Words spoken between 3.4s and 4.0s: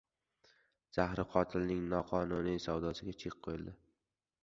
qo‘yildi